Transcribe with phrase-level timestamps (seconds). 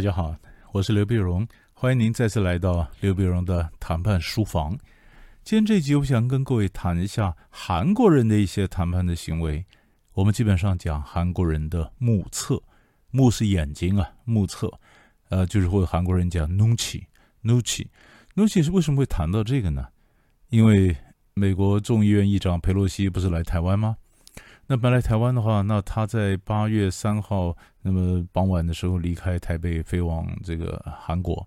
[0.00, 0.34] 大家好，
[0.72, 4.70] 我是刘碧荣，欢迎您再次来到刘碧荣的谈判书房。
[5.44, 9.62] 今天这集我想跟各位谈一下韩国人的一些谈判的行为。
[10.14, 12.62] 我们基本上讲韩国人的目测，
[13.10, 14.72] 目是眼睛啊，目测，
[15.28, 19.88] 呃，就是会韩国人讲 nuchi，nuchi，nuchi 是为什么会谈到这个呢？
[20.48, 20.96] 因为
[21.34, 23.98] 美国众议院议长佩洛西不是来台湾吗？
[24.72, 31.44] 那本来台湾的话，那他在八月三号那么傍晚的时候离开台北，飞往这个韩国。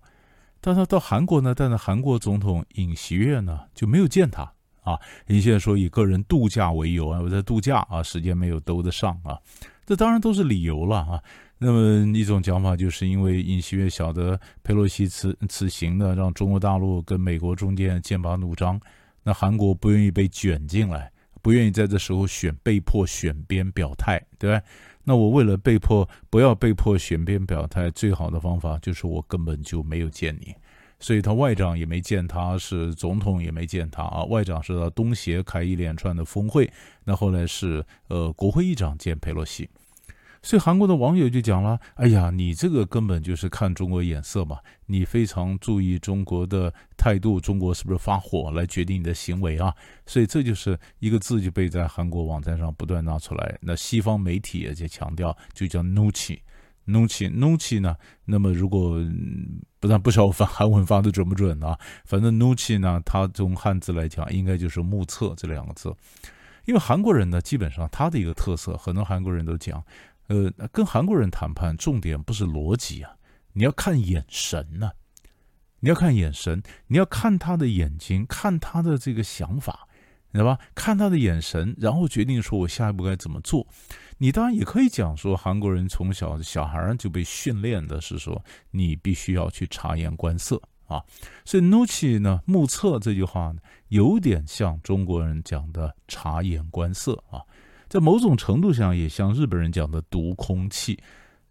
[0.60, 4.42] 但他到韩国呢，但是韩国总统尹锡悦呢就没有见他
[4.82, 5.00] 啊。
[5.28, 9.40] 尹锡悦说以个人度假为由啊，我在度假啊，时间没有兜得上啊。
[9.86, 11.18] 这当然都是理由了啊。
[11.56, 18.78] 那么一种讲法就是因为尹锡悦晓得佩洛西此此行呢，让中国大陆跟美国中间剑拔弩张，
[19.22, 21.10] 那韩国不愿意被卷进来。
[21.44, 24.64] 不愿意在这时候选被迫选边表态，对吧？
[25.04, 30.54] 那我为了被迫不要被迫选边表态，最好的方法就是我根本就没有见你，
[30.98, 34.24] 所以他外长也没见他，是总统也没见他啊。
[34.24, 36.72] 外长是到东协开一连串的峰会，
[37.04, 39.68] 那后来是呃国会议长见佩洛西。
[40.44, 44.58] 所以韩国的网友就讲了：“哎呀，你这个根本就是看中国眼色嘛！
[44.84, 49.74] 你非常注意中国的态度，中国是不是发火来决定你的行为啊？
[50.04, 53.58] 所以这就是一个字就被在韩国网站上不断拿出来。
[53.62, 57.96] 那西方媒体也在强调，就叫 nuchi，nuchi，nuchi 呢？
[58.26, 59.02] 那么如果
[59.80, 61.78] 不但不晓得发韩文发的准不准啊？
[62.04, 65.90] 反正 nuchi 呢，它从汉字来讲，应该就是目测这两个字。
[66.66, 69.82] 因为韩国人呢，基本上他的一个特色，很多韩国人都讲。”
[70.28, 73.16] 呃，跟韩国人谈判，重点不是逻辑啊，
[73.52, 74.90] 你要看眼神呢，
[75.80, 79.86] 你要看眼神，你要看他的眼睛，看他的这个想法，
[80.32, 80.58] 知道吧？
[80.74, 83.66] 看他的眼神，然后决定说我下一步该怎么做。
[84.16, 91.02] 你当然也可以讲说，韩国人从小小孩就被训练的是说，你必须要去察言观色啊。
[91.44, 97.42] 所以 “nuchi” 呢，目测这句话呢，有点像中国人讲的察言观色啊。
[97.94, 100.98] 在某种程度上，也像日本人讲的“读空气”，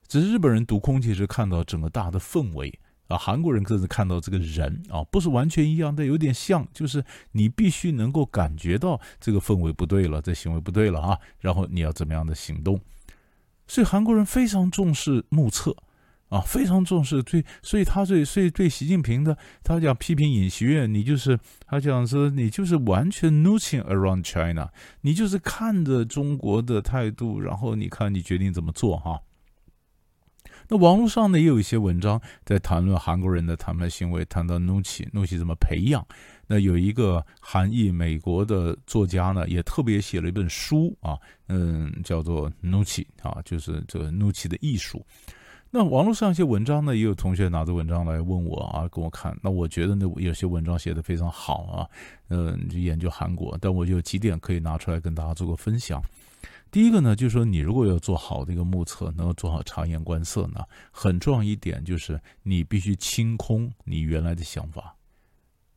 [0.09, 2.77] 只是日本人读空气是看到整个大的氛围
[3.07, 7.01] 啊，韩国人更是看到这个人啊，不是完全一样，但有点像，就是
[7.31, 12.77] 你必须能够感觉到这个氛围不对了，这行为不对了啊，然后你要怎么样的行动？
[13.65, 15.73] 所以韩国人非常重视目测。
[16.33, 24.71] 啊，非常重视对，所以他对，所以对习近平的，他讲批评尹锡悦，你就是他讲说你就是完全 nothing around China，
[25.01, 29.21] 你就是看着中国的态度，然后你看你决定怎么做哈。
[30.69, 36.03] 那网络上呢也有一些文章在谈论韩国人的谈判行为，谈到 n u c h i n u c h i 怎么培养。
[36.47, 41.15] 那有一个韩裔美国的作家呢，也特别写了一本书啊，
[41.47, 45.05] 嗯，叫做 n u c h i 啊，就是这个 n u c h i 的艺术。
[45.75, 49.35] 那网络上一些文章呢，也有同学拿着文章来问我啊，跟我看。
[49.41, 51.89] 那我觉得呢，有些文章写的非常好啊，
[52.29, 53.57] 嗯，就研究韩国。
[53.59, 55.99] 但我有几点可以拿出来跟大家做个分享。
[56.69, 64.95] 第一个呢，就是说你如果要做好的一个目测，能够做好察言观色呢，很重要一点就是你必须清空你原来的想法。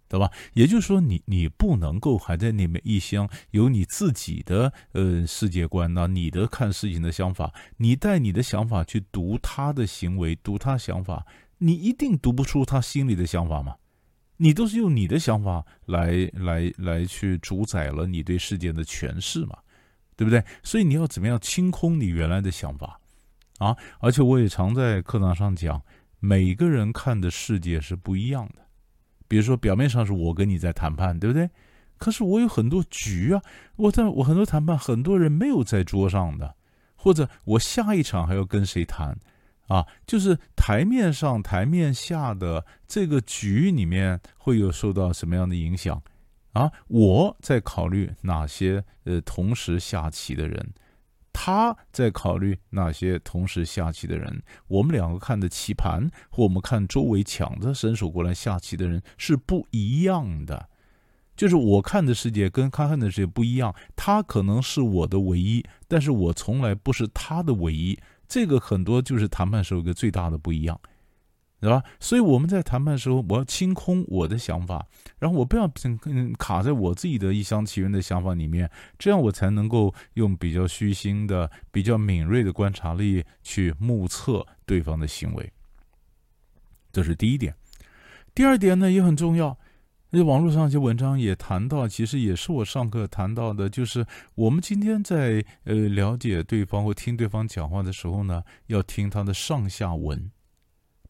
[0.09, 0.31] 对吧？
[0.53, 11.27] 也就是说，你你不能够还在那面一厢有你自己的呃世界观呐，你的看事情的想法，你带你的想法去读他的行为，读他想法，
[11.59, 13.77] 你一定读不出他心里的想法嘛？
[14.39, 19.59] 你都是用你的想法来来来去主宰了你对世界的诠释嘛？
[20.15, 20.44] 对不对？
[20.62, 23.00] 所以你要怎么样清空你原来的想法
[23.59, 23.77] 啊？
[23.99, 25.83] 而且我也常在课堂上讲，
[26.21, 28.66] 每个人看的世界是不一样的。
[29.28, 31.48] 比如说，表面上是我跟你在谈判，对不对？
[31.98, 33.42] 可是我有很多局啊，
[33.76, 36.55] 我在我很多谈判，很多人没有在桌上的，
[36.94, 39.19] 或者我下一场还要跟谁谈
[39.69, 39.87] 啊？
[40.06, 46.02] 就是台面上、台面下的这个局里面会有受到什么样的影响
[46.52, 46.70] 啊？
[46.88, 50.75] 我在考虑哪些呃同时下棋的人。
[51.38, 60.71] 他在考虑那些同时下棋的人，我们两个看的棋盘和我们看周围抢着伸手过来下棋的人是不一样的。
[61.37, 67.99] 就是我看的世界跟他看的世界不一样，他可能是我的唯一，但是我从来不是他的唯一。
[68.27, 70.81] 这个很多就是谈判时候一个最大的不一样。
[71.67, 71.83] 对吧？
[71.99, 74.87] 所以我们在谈判的时候，我要清空我的想法，
[75.19, 75.69] 然后我不要
[76.05, 85.53] 嗯卡在我自己的一厢情愿的想法里面，这样我才能够用比较虚心的、比较敏锐的观察力去目测对方的行为。
[86.93, 87.53] 这是第一点。
[88.33, 89.59] 第二点呢也很重要，
[90.11, 100.31] 那网络上一些文章也谈到，其实也是我上课谈到的，就是我们今天在呃了解对方或听对方讲话的时候呢，要听他的上下文。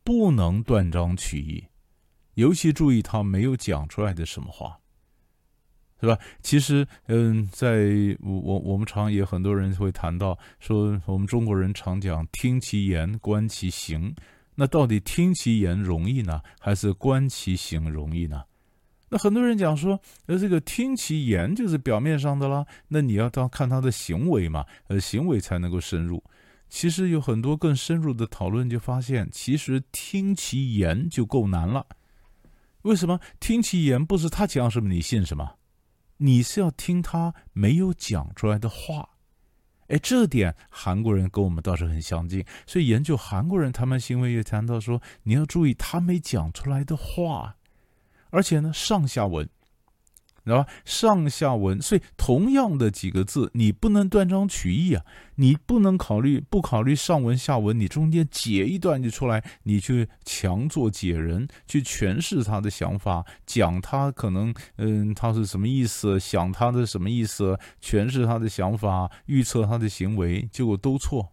[0.07, 1.65] 不能断章取义，
[2.35, 4.79] 尤其注意他没有讲出来的什么话，
[6.01, 6.17] 是吧？
[6.45, 14.15] 其实，嗯，在我我我们常也很多人会谈到说，我们中国人常讲听其言观其行，
[14.55, 18.45] 那到底听其言容易呢，还是观其行容易呢？
[19.09, 26.23] 那很多人讲说，呃，这个听其言就是表面上的啦，那你要当看他的行为嘛，呃，行为才能够深入。
[26.69, 31.87] 其实有很多更深入的讨论，就发现其实听其言就够难了。
[32.83, 33.19] 为什么？
[33.41, 35.59] 听其言不是他讲什么你信什么，
[36.19, 39.09] 你是要听他没有讲出来的话。
[39.89, 47.57] 哎，这点韩国人跟我们倒是很相近，所以研究韩国人他们行为也谈到说，你要注意他没讲出来的话。
[48.31, 49.49] 而且呢，上下文，
[50.47, 50.69] 知道吧？
[50.85, 55.05] 上下文，所以同样的几个字，你不能断章取义啊！
[55.35, 71.33] 你不能考虑不考虑上文下文，你中间解一段就出来，你去强作解人，去诠释他的想法，讲他可能嗯他是什么意思，想他的什么意思，诠释他的想法，预测他的行为，结果都错。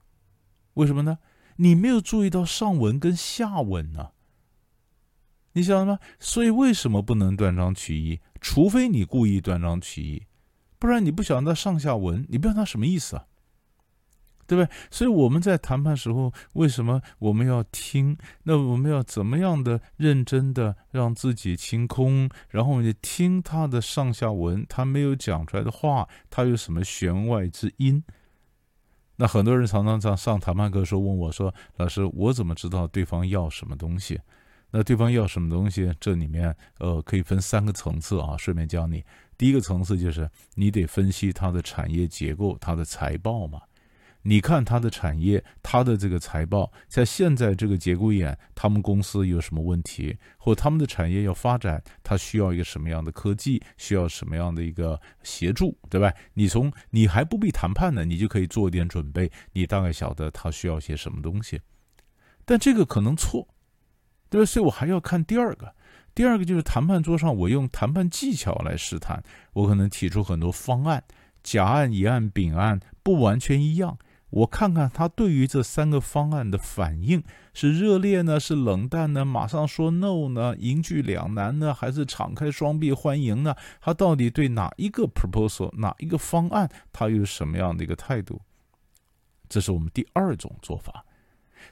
[0.73, 1.19] 为什么呢？
[1.57, 4.12] 你没有注意到上文跟下文呢？
[5.53, 5.99] 你晓得吗？
[6.19, 8.19] 所以为什么不能断章取义？
[8.41, 10.23] 除非你故意断章取义，
[10.77, 13.25] 不然你不晓得上下文，你不知道他什么意思啊，
[14.45, 14.69] 对不对？
[14.91, 18.17] 所以我们在谈判时候，为什么我们要听？
[18.43, 22.29] 那我们要怎么样的认真的让自己清空？
[22.49, 28.03] 然后你听他的上下文，他没有讲出来的话，他有什么弦外之音？
[29.15, 34.19] 那很多人常常在上谈判课的时候问我说：“老师，我怎么知道对方要什么东西？”
[34.75, 35.93] 那对方要什么东西？
[35.99, 39.03] 这里面呃可以分三个层次啊，顺便教你。
[39.37, 43.61] 第一个层次就是你得分析它的产业结构、它的财报嘛。
[44.23, 56.11] 你看它的产业、它的这个财报，在现在这个节骨眼，他们公司有什么问题，或他们的产业要发展，它需要一个什么样的科技，需要什么样的一个协助，对吧？
[56.33, 61.61] 你从你还不必谈判呢，你就可以做一点准备，你大概晓得他需要些什么东西。
[62.43, 63.47] 但这个可能错。
[64.33, 65.71] 对，所以我还要看第二个，
[66.15, 69.21] 第二个就是谈判桌上，我用谈判技巧来试探，
[69.53, 71.03] 我可能提出很多方案，
[71.43, 73.95] 甲案、乙案、丙案不完全一样，
[74.31, 83.55] 我看看他对于这三个方案的反应是热烈呢，是冷淡呢，马上说 no 呢，迎拒两难呢，还是敞开双臂欢迎呢？
[83.79, 88.41] 他到底对哪一个 proposal，哪一个方案，他有什么样的一个态度？
[89.47, 91.05] 这是我们第二种做法。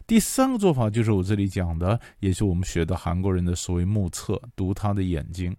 [0.05, 5.55] 第三个做法就是我这里讲的，也是我们学的韩国人的所谓目测，读他的眼睛。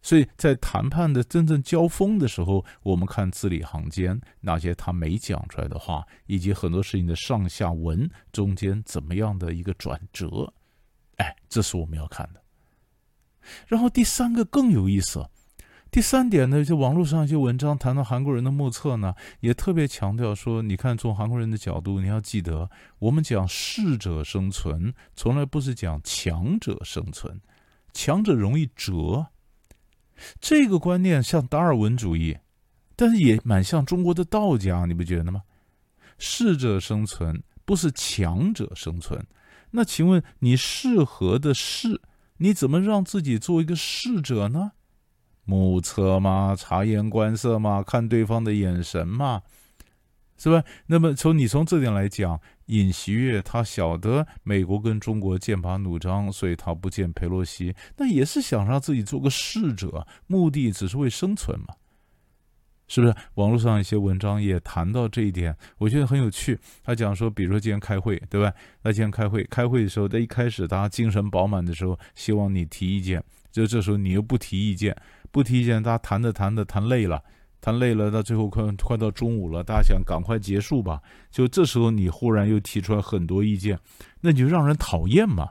[0.00, 10.52] 所以在谈判的真正交锋的时候，我们看字里行间那些他没讲出来的话，以及很多事情的上下文中间怎么样的一个转折，
[11.16, 12.40] 哎，这是我们要看的。
[13.66, 15.24] 然后第三个更有意思。
[15.90, 27.40] 第三点呢，就网络上一些文章谈到韩国人的目测呢，也特别强调说，你看从韩国人的角度，你要记得，我们讲适者生存，从来不是讲强者生存，
[27.94, 29.28] 强者容易折。
[30.40, 32.36] 这个观念像达尔文主义，
[32.94, 35.42] 但是也蛮像中国的道家，你不觉得吗？
[36.18, 39.26] 适者生存不是强者生存，
[39.70, 42.02] 那请问你适合的适，
[42.36, 44.72] 你怎么让自己做一个适者呢？
[45.48, 49.40] 目测嘛，察言观色嘛，看对方的眼神嘛，
[50.36, 50.62] 是吧？
[50.88, 61.74] 那么从你从这点来讲，尹锡悦他晓得美国跟中国剑拔弩张，所以他不见佩洛西，那也是想让自己做个侍者，目的只是为生存嘛，
[62.86, 63.14] 是不是？
[63.36, 66.58] 网络上一些文章也谈到这一点，我觉得很有趣。
[66.84, 68.52] 他讲说，比如说今天开会，对吧？
[68.82, 74.94] 那今天开会，开会的时候，在一开始大家精神饱满的时候，希望你提意见，就这时候你又不提意见。
[75.30, 77.22] 不提意见，大家谈着谈着谈累了，
[77.60, 81.00] 谈累了，到最后快快到中午了，大家想赶快结束吧。
[81.30, 83.78] 就这时候，你忽然又提出来很多意见，
[84.20, 85.48] 那你就让人讨厌嘛，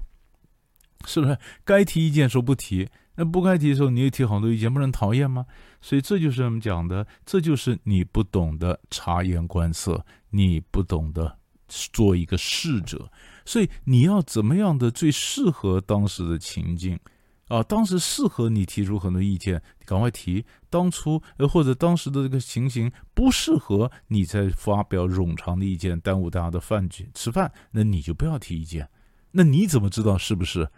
[1.06, 1.38] 是不是？
[1.64, 5.46] 该提意见时候不提，那不该提的时候你也提好多意见，不人讨厌吗？
[5.82, 13.10] 所以这就是我们讲的，这就是你不懂得察言观色，你不懂得做一个侍者。
[13.46, 17.00] 所以你要怎么样的最适合当时的情境？
[17.48, 20.46] 啊，当时适合你提出很多意见，赶快提。
[20.70, 28.90] 当初呃，或者当时的这个情形不适合你再发表冗长的意见，耽误大家的饭局吃饭，那你就不要提意见。
[29.32, 30.70] 那你怎么知道是不是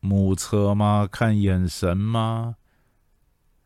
[0.00, 1.08] 目测吗？
[1.10, 2.56] 看眼神吗？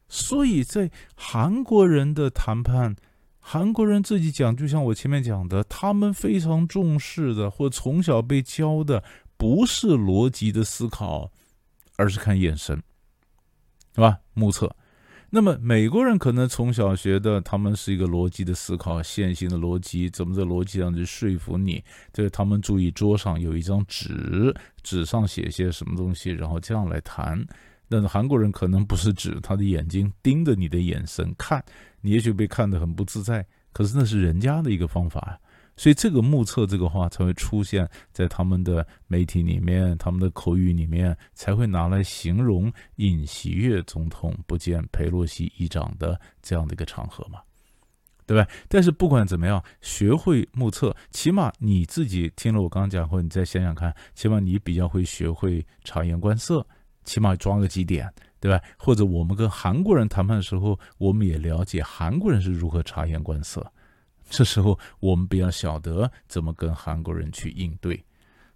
[0.08, 2.96] 所以在韩国人的谈判，
[3.38, 9.04] 韩国人自己讲，就像我前面讲的，他们非常重视的，或从小被教的。
[9.38, 11.30] 不是逻辑的思考，
[11.96, 12.76] 而是看眼神，
[13.94, 14.18] 是吧？
[14.34, 14.74] 目测。
[15.28, 21.82] 那么美国人可能从小学的，他们是一个逻辑的思考，线性的逻辑，怎么在逻辑上去说服你？
[22.12, 27.44] 这个他们注意桌上有一张纸，纸上写些什么东西，然后这样来谈。
[27.88, 31.62] 但是韩国人可能不是指他的眼睛盯着你的眼神看，
[32.00, 35.38] 你也许被看得很不自在，可是那是人家的一个方法
[35.76, 47.40] 所以这个目测这个话才会出现在他们的媒体里面，他们的口语里面才会拿来形容尹锡悦总统不见佩洛西议长的这样的一个场合嘛，
[48.26, 48.48] 对吧？
[48.68, 56.66] 但是不管怎么样，学会目测，起码你自己听了我刚刚讲后，你再想想看，起码你比较会学会察言观色。
[57.04, 58.60] 起码装个几点，对吧？
[58.76, 63.64] 或者我们跟韩国人谈判的时候，我们也了解韩国人是如何察言观色。
[64.28, 68.04] 这时候我们比较晓得怎么跟韩国人去应对。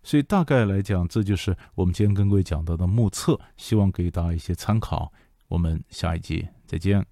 [0.02, 5.12] 所以大概来讲，这就是我们今天跟各位讲到的目测，希望给大家一些参考。
[5.48, 7.04] 我们下一集再见。